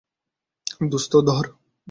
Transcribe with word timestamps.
দোস্ত, 0.91 1.13
ধর। 1.27 1.45